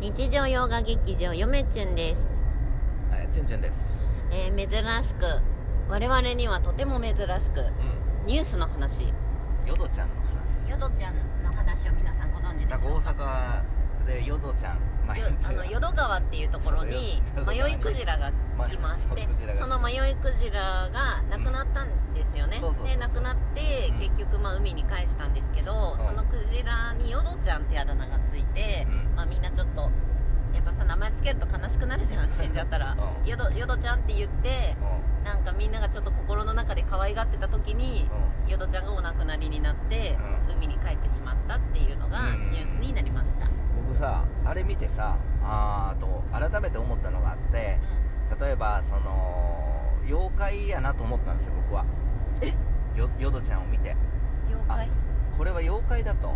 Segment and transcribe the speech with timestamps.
[0.00, 2.30] 日常洋画劇場よめちゅんです、
[3.12, 3.74] えーチュンチュンです。
[4.30, 5.24] えー珍しく
[5.88, 7.72] 我々にはとても珍しくう
[8.26, 9.04] ニュースの話。
[9.06, 9.12] ん。
[9.66, 10.70] ヨドちゃんの話。
[10.70, 18.30] ヨドちゃんの話を皆さんご存知でなんか大阪でヨドちゃん、まよあの 淀川っていうところにそう淀迷いクジラが
[18.68, 19.16] 来まして。
[19.18, 22.96] まクジラがその迷いクジラが亡くなったんですよね、そうそうそうそう。
[22.96, 23.98] で亡くなってうん。
[23.98, 29.90] 結局まあ海に返したんですけど、うんそのクジラにヨドちゃんってあだ名がついて、うんまあ、みんなちょっと
[30.54, 34.76] やっぱさ名前つけると悲しくなるじゃん死んじゃったらうんヨドヨドちゃんって言って
[35.22, 38.04] うなんかみんながちょっと心の中で可愛がってた時にん。
[38.44, 38.50] うん。
[38.50, 40.16] ヨドちゃんがお亡くなりになって、
[40.48, 43.50] う海に帰ってしまったっていうのがうんニュースになりました、
[43.86, 47.78] 僕さ、あれ見てさ、あーと改めて思ったのがあって、
[48.40, 51.84] 例えばその妖怪やなと思ったんですよ僕は。
[52.40, 52.54] え？
[52.98, 54.88] よヨドちゃんを見て、うん妖怪？
[55.36, 56.34] これは妖怪だと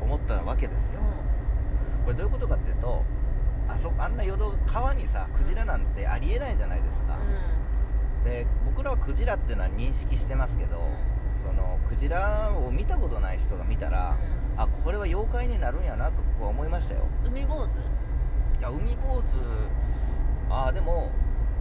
[0.00, 1.00] 思ったわけですよ。
[2.06, 3.04] これどういうことかっていうと。
[3.68, 7.18] あそあんな淀川にさクジラなんてありえないじゃないですか、
[8.24, 10.78] で僕らはクジラっていうのは認識してますけど、
[11.46, 14.16] そのクジラを見たことない人が見たら、
[14.56, 17.00] あこれは妖怪になるんやなと僕は思いましたよ。
[17.24, 17.68] うん海坊主？
[18.58, 19.24] いや海坊主
[20.50, 21.10] ああでも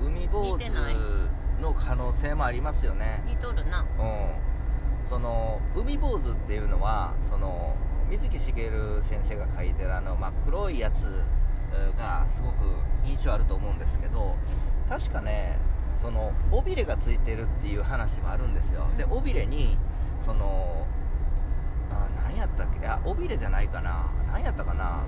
[0.02, 3.24] 海坊主の可能性もありますよね。
[3.26, 3.82] 似とるな。
[3.82, 5.08] うん。
[5.08, 7.76] その海坊主っていうのはその
[8.10, 11.43] 水木しげる先生が描いてるあの真っ黒いやつえー
[11.98, 12.56] がすごく
[13.06, 14.36] 印象あると思うんですけど
[14.90, 15.58] 確かね
[16.02, 18.88] その尾びれがついてるっていう話もあるんですよ。
[18.98, 19.78] で尾びれに
[20.22, 20.86] その
[21.92, 22.80] あ何やったっけ？
[22.80, 24.12] いや尾びれじゃないかな。
[24.28, 25.04] 何やったかな？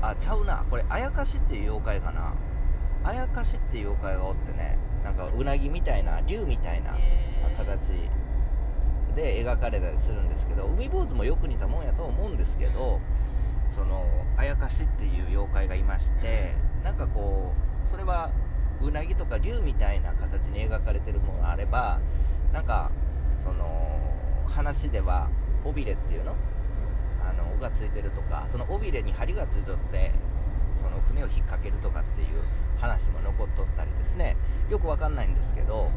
[0.00, 0.64] あちゃうな。
[0.70, 2.32] これあやかしっていう妖怪かな。
[3.04, 6.96] あやかしっていう妖怪がおってねなんかうなぎみたいな竜みたいな
[7.58, 7.92] 形
[9.14, 13.00] で描かれたりするんですけど海坊主もよく似たもんやと思うんですけど
[13.74, 14.04] その
[14.36, 17.52] あやかしっていう妖怪がいましてなんかこ
[17.86, 18.30] うそれは
[18.80, 22.00] うなぎとか竜みたいな形に描かれてるものがあれば
[22.52, 22.90] なんか
[23.42, 23.98] その
[24.46, 25.28] 話では
[25.64, 26.34] 尾びれっていうの？
[27.26, 30.12] あの尾がついてるとかその尾びれに針がついとって
[30.76, 32.28] その船を引っ掛けるとかっていう
[32.78, 34.36] 話も残っとったりですね。
[34.70, 35.90] よくわかんないんですけど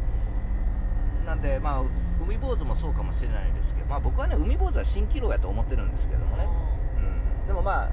[1.25, 1.83] なんでまあ
[2.23, 6.47] 海坊主もそうかもしれないですけど、まあ、僕はね海坊主は蜃気楼やと思ってるんですけどもね、
[7.47, 7.91] でもまあ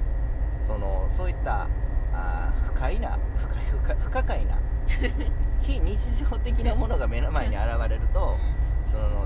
[0.67, 1.67] そのそういった
[2.13, 4.59] あー不快な不快不快不可解な
[5.61, 8.37] 非日常的なものが目の前に現れると
[8.85, 9.25] その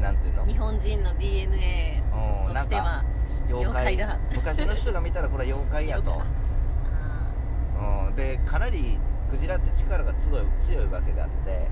[0.00, 0.44] なんていうの？
[0.44, 2.02] 日本人の DNA
[2.46, 3.04] うんとしては
[3.48, 4.18] 妖怪だ。
[4.34, 6.20] 昔の人が見たらこれは妖怪やと、
[7.80, 8.98] あうん、でかなり
[9.30, 11.68] クジラって力が強い強いわけであって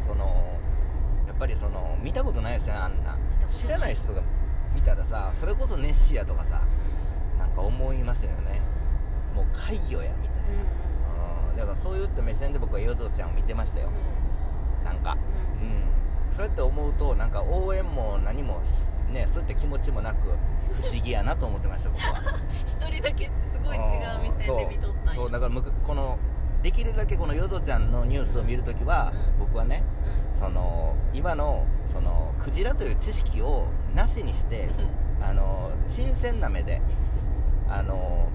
[0.00, 0.24] その
[1.26, 3.16] やっぱりその見たことないですよねあんな。
[3.46, 4.22] 知らない人が
[4.74, 6.62] 見たらさそれこそネッシーやとかさ
[7.54, 8.60] か思いますよね。
[9.34, 10.64] もう怪魚やみたいうんうん。
[11.48, 13.90] な、うん、だからそういった目線で僕はヨドちゃんを見てましたよ。
[14.84, 15.16] なんか。
[15.60, 15.66] うん。
[15.66, 15.84] うん。
[16.30, 18.60] そうやって思うとなんか応援も何も
[19.12, 20.30] ねそういった気持ちもなく
[20.80, 22.20] 不思議やなと思ってました僕は。
[22.66, 25.30] 一人だけすごい違う目線で見とったそう。
[25.30, 26.18] だからこの
[26.62, 29.46] できるだけこのヨドちゃんのニュースを見るときは、うん。
[29.46, 29.82] 僕はね
[30.34, 30.40] うん。
[30.40, 34.68] その今のそのクジラという知識をなしにして
[35.20, 36.82] あの新鮮な目で
[37.68, 38.28] あの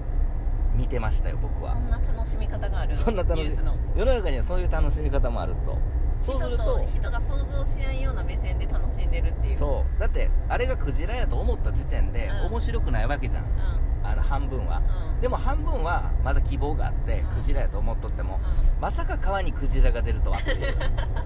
[0.74, 1.74] 見てましたよ僕は。
[1.74, 2.94] そんな楽しみ方がある。
[2.94, 3.56] そんな楽しみ。
[3.96, 5.78] 世の中にはそういう楽しみ方もあると。
[6.22, 9.58] そうすると人人が想像しないような目線で楽しんでるっていう。
[9.58, 10.00] そう。
[10.00, 12.46] だってあれがクジラやと思った時点でうん。
[12.52, 13.44] 面白くないわけじゃん。
[13.44, 13.46] う
[14.02, 14.80] あの半分は。
[14.80, 14.82] ん
[15.14, 15.20] うん。
[15.20, 17.36] でも半分はまだ希望があってうん。
[17.36, 18.80] クジラやと思っとってもうん。
[18.80, 20.74] まさか川にクジラが出るとはっていう。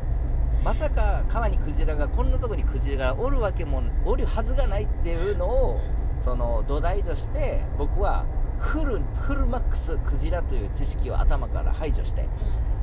[0.65, 5.81] まさか川にクジラがこんなとこにクジラがおるわけもおるはずがないっていうのを
[6.21, 8.25] その土台として僕は
[8.59, 12.27] フルフルマックスクジラという知識を頭から排除して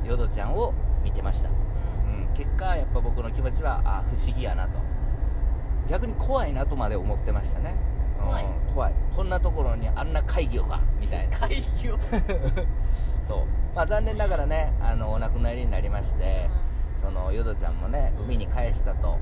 [0.05, 4.79] ヨドちゃんを見てました、うん、結果やっぱ僕の気持ちはあ不思議やなと。
[5.89, 7.75] 逆に怖いなとまで思ってましたね。
[8.19, 8.73] 怖いうん。
[8.73, 8.93] 怖い。
[9.15, 11.37] こんなところにあんな怪魚がみたいな。
[11.39, 11.97] 海魚？
[13.27, 13.45] そう。
[13.75, 16.49] まあ残念ながらねあのお亡くなりになりまして、
[17.01, 19.17] そのヨドちゃんもね海に返したと、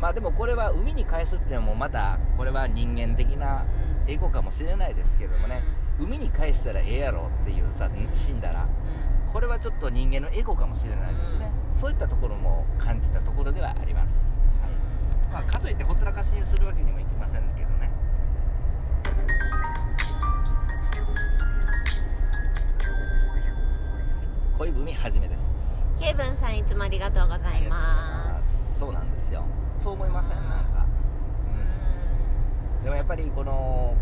[0.00, 3.86] まあでもこれは海に返すっていうのもまたこれは人間的なうん。
[4.08, 5.64] エゴかもしれないですけどもね、
[5.98, 8.62] 海に返したらええやろっていうさ死んだら。
[8.62, 8.66] う
[9.28, 9.32] ん。
[9.32, 14.24] これはちょっと人間のエゴかもしれないですね、そういったところも感じたところではあります、
[14.62, 14.70] はい。
[15.32, 17.90] まあ、かといってほったらかしにするわけにもいきませんけどね。
[24.56, 25.50] 恋文はじめです。
[25.98, 28.25] ケイブンさんいつもありがとうございます
[29.86, 30.84] そう思いませんなんか、
[32.78, 33.94] うん、でもやっぱりこの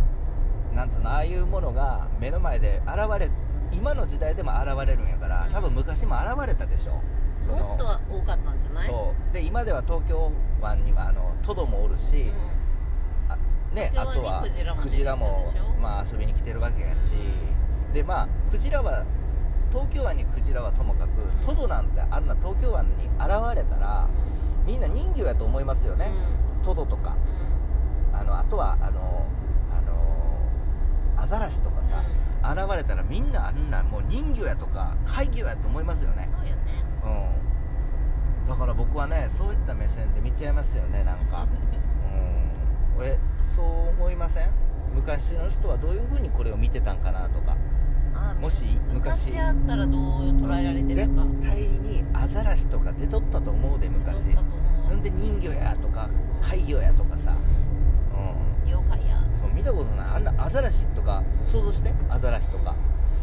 [0.74, 3.30] なんつうのああいうものが目の前で現れ
[3.70, 7.02] 今の時代でも現れるんやから多分昔も現れたでしょ。
[7.46, 8.86] もっとは多かったんじゃない？
[8.86, 9.34] そう。
[9.34, 10.32] で今では東京
[10.62, 12.32] 湾にはあのトドもおるし、うん。
[13.30, 13.36] あ
[13.74, 14.42] ね、あとは
[14.82, 15.52] クジラも
[15.82, 17.12] まあ、遊びに来てるわけやし。
[17.92, 19.04] でまあクジラは
[19.70, 21.44] 東京湾にクジラはともかくうん。
[21.44, 24.08] トドなんてあんな東京湾に現れたら
[24.66, 26.10] みんな人魚やと思いますよね、
[26.62, 27.16] トドとか。
[28.12, 29.26] あのあとはあの
[29.76, 36.28] あのアザラシとかさ、現れたらみんなあんなもう人魚やとか怪魚やと思いますよね。
[36.32, 36.62] そうよね。
[38.44, 38.48] うん。
[38.48, 41.46] だから僕はねそういった目線で見ちゃいますよねなんか。
[42.96, 43.00] うん。
[43.00, 43.18] 俺
[43.54, 44.48] そう思いません？
[44.94, 47.52] 昔の人はどういう風にこれを見てたんかなとか。
[47.52, 47.56] あ
[48.40, 49.30] もし昔。
[49.30, 51.26] 昔あったらどう捉えられて絶るか。
[51.42, 54.26] 対にアザラシとか出とったと思うで昔。
[54.34, 56.08] だと思んで人魚やとか
[56.42, 57.32] 怪魚やとかさ。
[57.32, 58.68] うん。
[58.68, 59.24] 妖怪や。
[59.40, 60.06] そう見たことない。
[60.16, 61.92] あんなアザラシとか想像して。
[62.08, 62.74] アザラシとか。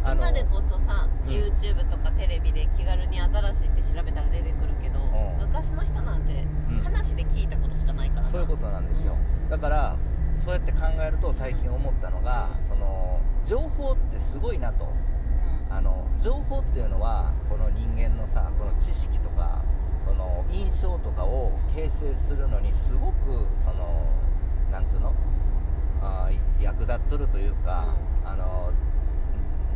[0.03, 1.31] 今でこそさ、うん。
[1.31, 5.37] YouTube とかテレビで気軽にアザラシって調べたら出てくるけど、ん。
[5.39, 6.79] 昔の人なんてうん。
[6.81, 8.27] 話で聞いたことしかないからな。
[8.29, 9.15] そういうことなんですよ。
[9.49, 9.95] だから
[10.43, 14.85] そうやって考えると最近思ったのがその情報ってすごいなと。
[14.85, 15.73] うん。
[15.73, 19.63] あの情報っていうのはこの人間のさこの知識とか
[20.03, 24.03] その印象とかを形成するのにすごくその
[24.71, 25.13] なんつうの
[26.01, 27.95] あー役立っとるというか、
[28.25, 28.71] あの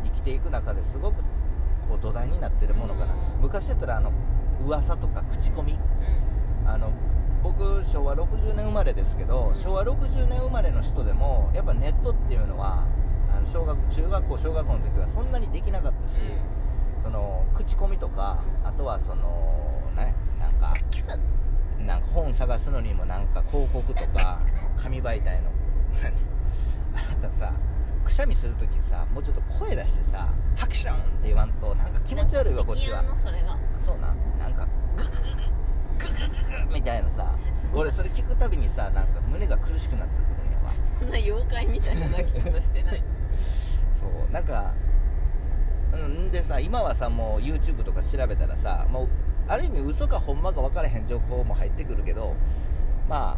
[0.04, 1.22] 生きていく中ですごく
[1.88, 3.42] こう土台になってるものかな、うん。
[3.42, 4.10] 昔やったらあの
[4.64, 5.78] 噂とか口コミ。
[6.66, 6.90] あの
[7.46, 12.84] 僕昭和60年生まれですけど昭和60年生まれの人でもやっぱネットっていうのは
[13.30, 16.18] あの小学中学校小学校の時はそんなにできなかったし、
[17.04, 20.74] その口コミとか、あとはそのねなんか
[21.78, 24.40] なんか本探すのにもなんか広告とか
[24.76, 25.50] 紙媒体の
[26.94, 27.52] あなたさ
[28.04, 33.04] くしゃみするときさもうちょっと声出してさハクションって言わんとなんか気持ち悪いわこっちは。
[33.84, 34.66] そうななんか
[34.96, 35.20] ググググ
[35.98, 36.16] グ
[36.66, 37.08] ググみたいな
[37.76, 43.02] 俺それ聞くたびにさなんか胸が苦しくなってくるんやわそんな妖怪みたいな泣き方してない。
[43.92, 44.72] そうなんか
[45.92, 49.08] うんでさ今はさもう YouTube とか調べたらさもう
[49.48, 52.34] ある意味嘘かほんまか分からへん情報も入ってくるけど
[53.08, 53.36] ま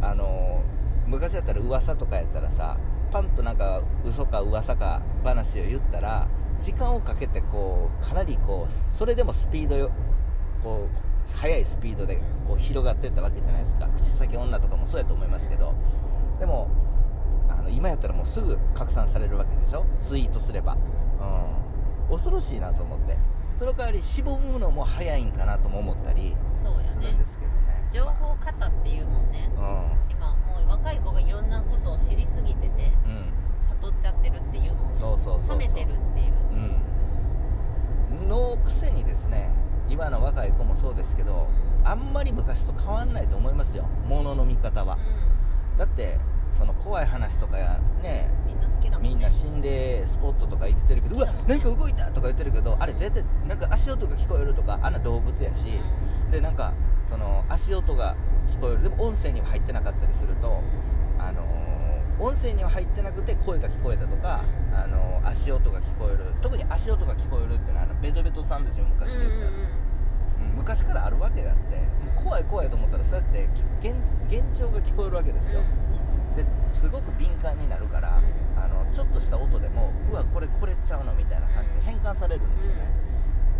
[0.00, 0.62] ああの
[1.06, 2.76] 昔だったら噂とかやったらさ
[3.10, 6.26] パンとなんか嘘か噂か話を言ったら
[6.58, 9.90] 時間をかけてこうかなりこうそれでもスピードよ
[10.62, 12.16] こう速いスピードで
[12.46, 13.88] こう広がっていったわけじゃないですか。
[13.96, 15.72] 口先女とかもそうやと思いますけど。
[16.38, 16.68] でも
[17.48, 19.84] あの今やったらもうすぐ拡散されるわけでしょ？
[20.00, 20.76] ツイートすれば、
[22.08, 23.16] うん、恐ろしいなと思って。
[23.56, 26.64] その代わりしぼむのも早いんかなとも思ったりす
[26.98, 29.58] るんですけどね情報型っていうもんねう
[30.10, 33.32] 今もう若い子がいろんなことを知りすぎててんうん
[33.80, 36.32] 悟っちゃってるっていうもんねそうそうそうそう冷めてるっていう
[38.20, 39.50] うんのくせにですね
[39.88, 41.48] 今の若い子もそうですけど
[41.82, 43.86] あんまり昔と変わんないと思いますよ。
[44.06, 44.98] 物の見方は。
[45.76, 46.18] うだって
[46.52, 49.08] その怖い話とかやねんみんな好きだもんね。
[49.08, 55.80] みんな心霊スポットとか行ってるけどうわなんか動いたとか言ってるけどあれ絶対なんか足音が聞こえるとかあんな動物やし。
[56.30, 56.74] でなんか
[57.08, 58.14] その足音が
[58.48, 58.82] 聞こえる。
[58.82, 60.60] でも音声には入ってなかったりすると
[61.18, 61.64] あのー
[62.16, 66.32] 音声には入ってなくて声が聞こえたとか、あのー足音が聞こえる。
[66.40, 69.44] 特に足音が聞こえるっていうのはあのベトベトさんですよ昔で言った。
[69.46, 69.83] ら、うん
[70.54, 73.48] 昔からあるわけだってもう怖い怖いと思ったらそうやって
[73.82, 75.60] 幻聴が聞こえるわけですよ、
[76.36, 78.20] ですごく敏感になるから
[78.56, 82.88] あのちょっとした音でもうわこれこれちゃうのみたいな感じで変換されるんですよね、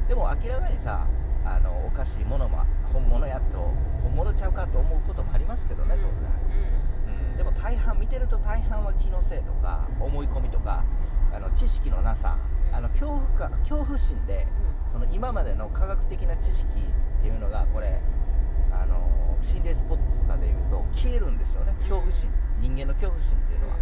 [0.08, 1.06] でも明らかにさ
[1.44, 3.58] あのおかしいものも本物やと
[4.02, 10.84] 本物ちゃうかと思うこともありますけどね当然、うん、でも大半見てると大半は気のせいとか思い込みとか
[11.32, 12.38] あの知識のなさ
[12.72, 14.46] あの恐怖か恐怖心で
[14.94, 18.00] その今までの科学的な知識っていうのがこれ
[18.70, 21.74] あの心霊スポットとかでいうと消えるんですよね。
[21.80, 22.30] 恐怖心。
[22.60, 23.76] 人間の恐怖心っていうのは、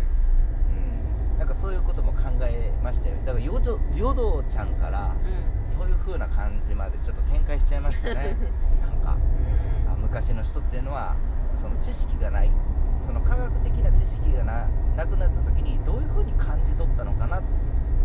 [1.35, 3.17] うん、なんかそういうことも考えましたよ。
[3.27, 5.15] だからヨドヨドちゃんから
[5.69, 8.35] そういう風な感じまでちょっと展開しちゃいましたね。
[8.81, 9.19] なんか
[9.87, 11.15] あ昔の人っていうのは
[11.55, 12.51] その知識がない。
[13.05, 14.67] その科学的な知識がな
[14.97, 17.43] なくなった時にどういう風に感じ取ったのかなっ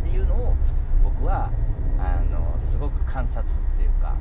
[0.04, 0.56] ていうのを
[1.04, 1.52] 僕は
[2.00, 3.48] あのすごく観察っ
[3.78, 4.16] ていうか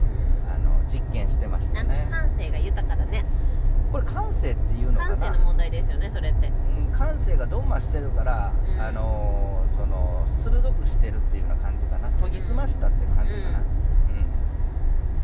[0.49, 3.25] あの実験してましたなんねか感性が豊かだね。
[3.93, 5.17] これ感性っていうのかな？
[5.17, 6.49] 感性の問題ですよねそれって。
[6.49, 8.81] うん、感性がどんましてるから、うん。
[8.81, 12.09] あのーその鋭くしてるっていうような感じかな。
[12.09, 13.65] 研ぎ澄ましたって感じかな、うん。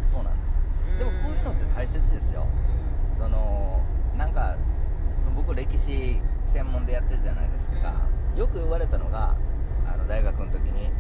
[0.07, 0.59] そうなんです
[0.99, 2.47] でもこういうのって大切ですよ。
[3.19, 3.81] その
[4.17, 4.57] なんか
[5.25, 7.95] その僕歴史専門でやってるじゃないですか、
[8.37, 9.35] よく言われたのが
[9.87, 10.91] あの大学の時に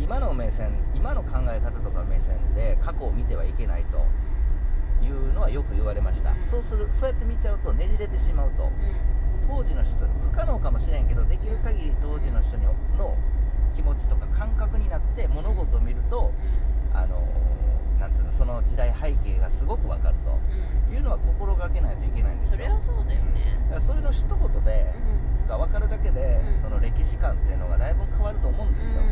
[0.00, 4.06] 今の目線今の考え方とか目線で過去を見てはいけないと
[5.04, 8.64] いうのはよく言われました、うんそうするそうやって見ちゃうとねじれてしまうと。
[8.64, 8.70] うん
[9.48, 12.66] 当時の人不可能かもしれんけどできる限り当時の人に
[12.96, 13.16] の
[13.74, 16.30] 気持ちとか感覚になって物事を見ると
[16.94, 17.20] あの
[17.98, 20.38] なんつうのその時代背景がすごくわかると。
[20.92, 22.56] いうのは心がけないといけないんですよ。
[22.56, 23.58] それはそうだよね。
[23.70, 24.92] だからそういうの一言で
[25.48, 26.60] が分かるだけで、うん。
[26.60, 29.02] その歴史観っていうのがだいぶ変わると思うんですよ、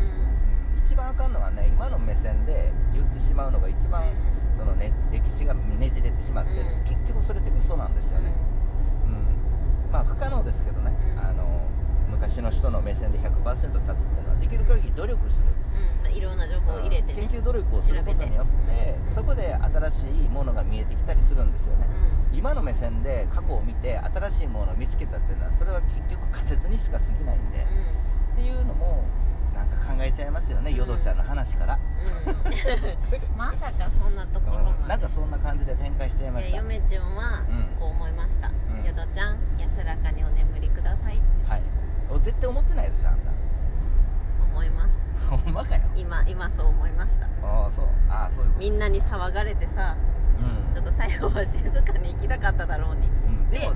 [1.78, 4.02] 今の目線で言ってしまうのが一番
[4.58, 6.82] その、ね、歴史がねじれてしまって、うん。
[6.82, 8.34] 結局それって嘘なんですよね、
[9.06, 9.92] うん。
[9.92, 11.20] まあ不可能ですけどね、うん。
[11.20, 11.62] あの
[12.10, 16.02] 昔の人の目線で100%立つっていうのはできる限り努力する、うん。
[16.02, 19.14] まあいろんな情報を入れてね研究努力をすることによってうん。
[19.14, 21.86] そこで新しいものが見えてきたりするんですよね、
[22.32, 27.62] う今の目線で過去を見て新しいものを見つけたっていうのはそれは結局仮説にしか過ぎないんで、ん。
[27.62, 27.66] っ
[28.34, 29.04] ていうのも
[29.70, 30.76] なんか考えちゃいますよね、うん。
[30.76, 31.78] ヨドちゃんの話から、
[32.26, 32.32] うん。
[32.32, 32.34] う
[33.34, 34.82] んまさかそんなところまで。
[34.82, 34.88] うん。
[34.88, 36.50] なんかそんな感じで展開しちゃいました。
[36.52, 38.48] で嫁ちゃんはうんこう思いました。
[38.48, 38.52] ん
[38.84, 41.62] 「ヨドちゃん安らかにお眠りください」はい。
[42.10, 43.30] 俺絶対思ってないでしょあんた。
[44.50, 45.08] 思います。
[45.28, 45.82] ほんまかよ。
[45.94, 47.26] 今今そう思いました。
[47.42, 47.86] ああそう。
[48.08, 48.60] ああそういうこと。
[48.60, 49.96] みんなに騒がれてさ
[50.40, 50.72] うん。
[50.72, 53.08] ちょっと最後は静かに行きたかっただろうに。
[53.08, 53.50] うん。
[53.50, 53.74] でも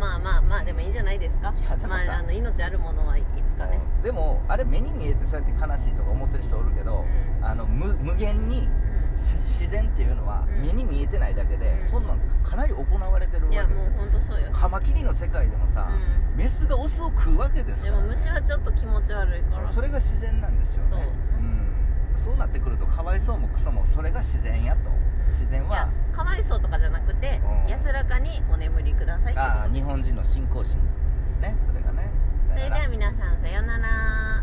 [0.00, 1.54] まあまあまあでもいいんじゃないですか？
[1.56, 3.78] いやでもさまああの命あるものはいつかね。
[3.98, 4.02] うん。
[4.02, 7.04] でもあれ目に見えてそうやって悲しいとか思ってる人おるけど、
[7.38, 7.44] うん。
[7.44, 8.68] あの無無限に
[9.14, 10.62] うし自然っていうのはうん。
[10.62, 11.88] 目に見えてないだけで、うん。
[11.88, 14.50] そんなんかなり行われてるわんいやもうけですよ本当そうよ。
[14.52, 15.90] カマキリの世界でもさ、
[16.34, 19.70] うメスがオスを食うわけですから、でも虫はちょっと気持ち悪いから。
[19.70, 20.90] それが自然なんですよね。
[20.90, 21.00] そう。
[21.00, 21.68] うん、
[22.16, 24.90] そうなってくるとかわいそうもクソもそれが自然やと
[25.30, 27.70] 自然いやはかわいそうとかじゃなくてうん。
[27.70, 29.62] 安らかにお眠りくださいってことです。
[29.62, 30.78] ああ日本人の信仰心
[31.24, 32.10] ですねそれがね。
[32.50, 34.42] それでは皆さんさようなら